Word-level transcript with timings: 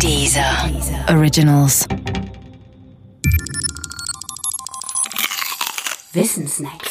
Dieser 0.00 0.70
Originals. 1.08 1.86
Wissensnacks. 6.12 6.90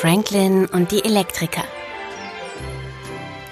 Franklin 0.00 0.66
und 0.66 0.90
die 0.90 1.04
Elektriker. 1.04 1.64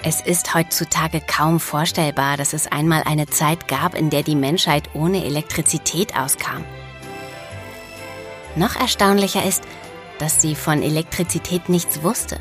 Es 0.02 0.20
ist 0.20 0.54
heutzutage 0.54 1.20
kaum 1.20 1.60
vorstellbar, 1.60 2.36
dass 2.36 2.52
es 2.52 2.66
einmal 2.66 3.02
eine 3.04 3.26
Zeit 3.26 3.68
gab, 3.68 3.94
in 3.94 4.10
der 4.10 4.22
die 4.22 4.36
Menschheit 4.36 4.90
ohne 4.94 5.24
Elektrizität 5.24 6.16
auskam. 6.16 6.64
Noch 8.56 8.76
erstaunlicher 8.76 9.44
ist, 9.44 9.62
dass 10.18 10.42
sie 10.42 10.54
von 10.54 10.82
Elektrizität 10.82 11.68
nichts 11.68 12.02
wusste. 12.02 12.40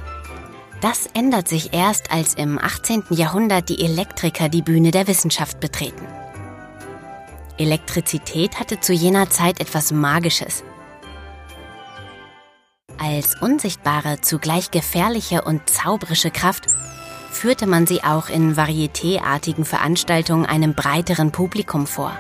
Das 0.82 1.08
ändert 1.14 1.50
sich 1.50 1.74
erst, 1.74 2.12
als 2.12 2.36
im 2.36 2.58
18. 2.58 3.04
Jahrhundert 3.10 3.68
die 3.68 3.84
Elektriker 3.84 4.48
die 4.48 4.62
Bühne 4.62 4.92
der 4.92 5.08
Wissenschaft 5.08 5.60
betreten. 5.60 6.06
Elektrizität 7.58 8.60
hatte 8.60 8.80
zu 8.80 8.94
jener 8.94 9.30
Zeit 9.30 9.60
etwas 9.60 9.92
Magisches. 9.92 10.64
Als 12.98 13.42
unsichtbare, 13.42 14.22
zugleich 14.22 14.72
gefährliche 14.72 15.42
und 15.42 15.70
zauberische 15.70 16.32
Kraft 16.32 16.68
führte 17.30 17.68
man 17.68 17.86
sie 17.86 18.04
auch 18.04 18.30
in 18.30 18.56
varietéartigen 18.56 19.66
Veranstaltungen 19.66 20.46
einem 20.46 20.74
breiteren 20.76 21.32
Publikum 21.32 21.88
vor. 21.88 22.14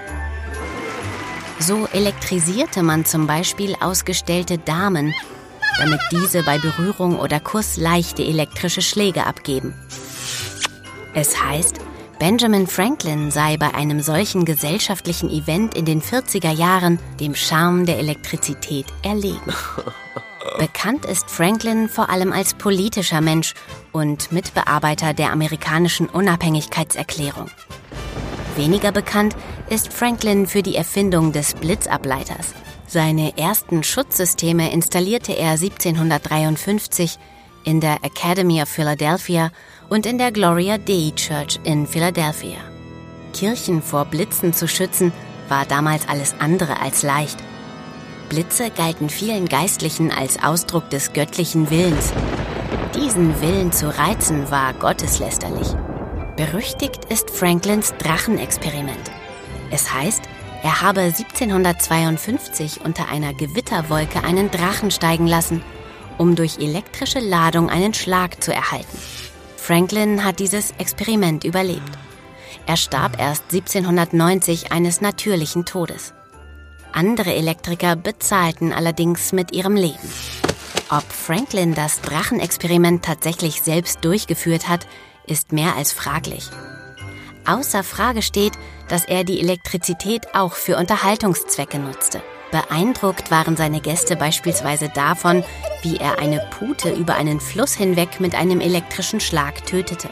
So 1.60 1.88
elektrisierte 1.88 2.84
man 2.84 3.06
zum 3.06 3.28
Beispiel 3.28 3.76
ausgestellte 3.80 4.58
Damen 4.58 5.14
damit 5.78 6.02
diese 6.12 6.44
bei 6.44 6.58
Berührung 6.58 7.20
oder 7.20 7.40
Kuss 7.40 7.78
leichte 7.78 8.24
elektrische 8.24 8.82
Schläge 8.82 9.26
abgeben. 9.26 9.74
Es 11.14 11.42
heißt, 11.42 11.80
Benjamin 12.20 12.68
Franklin 12.68 13.32
sei 13.32 13.56
bei 13.58 13.74
einem 13.74 14.02
solchen 14.02 14.44
gesellschaftlichen 14.44 15.30
Event 15.30 15.76
in 15.76 15.86
den 15.86 16.02
40er 16.02 16.52
Jahren 16.52 17.00
dem 17.20 17.34
Charme 17.34 17.86
der 17.86 17.98
Elektrizität 17.98 18.86
erlegen. 19.04 19.54
Bekannt 20.58 21.06
ist 21.06 21.30
Franklin 21.30 21.88
vor 21.88 22.10
allem 22.10 22.34
als 22.34 22.54
politischer 22.54 23.22
Mensch 23.22 23.54
und 23.94 24.32
Mitbearbeiter 24.32 25.14
der 25.14 25.32
amerikanischen 25.32 26.08
Unabhängigkeitserklärung. 26.08 27.50
Weniger 28.58 28.92
bekannt 28.92 29.38
ist 29.70 29.94
Franklin 29.94 30.48
für 30.48 30.62
die 30.62 30.76
Erfindung 30.76 31.32
des 31.32 31.54
Blitzableiters. 31.54 32.54
Seine 32.92 33.38
ersten 33.38 33.84
Schutzsysteme 33.84 34.72
installierte 34.72 35.34
er 35.34 35.52
1753 35.52 37.20
in 37.64 37.82
der 37.82 38.04
Academy 38.04 38.64
of 38.64 38.68
Philadelphia 38.68 39.52
und 39.90 40.08
in 40.08 40.18
der 40.18 40.32
Gloria 40.32 40.80
Dei 40.80 41.12
Church 41.16 41.60
in 41.66 41.86
Philadelphia. 41.86 42.58
Kirchen 43.32 43.84
vor 43.84 44.06
Blitzen 44.06 44.54
zu 44.54 44.68
schützen, 44.68 45.12
war 45.50 45.68
damals 45.68 46.10
alles 46.10 46.34
andere 46.40 46.82
als 46.82 47.04
leicht. 47.04 47.38
Blitze 48.28 48.72
galten 48.72 49.10
vielen 49.10 49.48
Geistlichen 49.48 50.12
als 50.12 50.42
Ausdruck 50.42 50.90
des 50.90 51.14
göttlichen 51.14 51.70
Willens. 51.70 52.12
Diesen 52.96 53.40
Willen 53.40 53.72
zu 53.72 53.96
reizen 53.96 54.50
war 54.50 54.74
gotteslästerlich. 54.74 55.68
Berüchtigt 56.38 57.06
ist 57.06 57.30
Franklins 57.30 57.94
Drachenexperiment. 58.00 59.12
Es 59.70 59.94
heißt, 59.94 60.24
er 60.62 60.82
habe 60.82 61.02
1752 61.02 62.82
unter 62.84 63.08
einer 63.10 63.34
Gewitterwolke 63.34 64.24
einen 64.24 64.52
Drachen 64.52 64.92
steigen 64.92 65.28
lassen, 65.28 65.62
um 66.18 66.36
durch 66.36 66.58
elektrische 66.60 67.20
Ladung 67.20 67.70
einen 67.70 67.94
Schlag 67.94 68.44
zu 68.44 68.54
erhalten. 68.54 68.98
Franklin 69.56 70.26
hat 70.26 70.40
dieses 70.40 70.72
Experiment 70.78 71.44
überlebt. 71.44 71.98
Er 72.66 72.76
starb 72.76 73.20
erst 73.20 73.44
1790 73.54 74.72
eines 74.72 75.00
natürlichen 75.00 75.66
Todes. 75.66 76.14
Andere 76.92 77.34
Elektriker 77.34 77.96
bezahlten 77.96 78.74
allerdings 78.74 79.32
mit 79.32 79.54
ihrem 79.54 79.76
Leben. 79.76 80.10
Ob 80.90 81.04
Franklin 81.12 81.76
das 81.76 82.02
Drachenexperiment 82.02 83.06
tatsächlich 83.06 83.62
selbst 83.62 84.04
durchgeführt 84.04 84.68
hat, 84.68 84.88
ist 85.28 85.52
mehr 85.52 85.76
als 85.76 85.94
fraglich. 85.94 86.50
Außer 87.50 87.84
Frage 87.84 88.22
steht, 88.22 88.54
dass 88.90 89.06
er 89.06 89.24
die 89.24 89.40
Elektrizität 89.40 90.36
auch 90.36 90.54
für 90.54 90.78
Unterhaltungszwecke 90.78 91.80
nutzte. 91.80 92.22
Beeindruckt 92.52 93.32
waren 93.32 93.58
seine 93.58 93.82
Gäste 93.82 94.16
beispielsweise 94.16 94.90
davon, 94.90 95.44
wie 95.82 95.98
er 95.98 96.20
eine 96.20 96.48
Pute 96.52 96.92
über 96.92 97.16
einen 97.16 97.40
Fluss 97.40 97.74
hinweg 97.74 98.20
mit 98.20 98.36
einem 98.36 98.62
elektrischen 98.62 99.20
Schlag 99.20 99.66
tötete. 99.66 100.10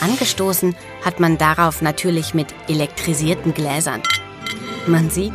Angestoßen 0.00 0.74
hat 1.04 1.20
man 1.20 1.36
darauf 1.36 1.82
natürlich 1.82 2.32
mit 2.32 2.54
elektrisierten 2.66 3.52
Gläsern. 3.52 4.02
Man 4.86 5.10
sieht, 5.10 5.34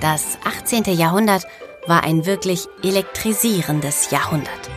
das 0.00 0.38
18. 0.46 0.84
Jahrhundert 0.96 1.46
war 1.86 2.04
ein 2.04 2.24
wirklich 2.24 2.68
elektrisierendes 2.82 4.10
Jahrhundert. 4.10 4.73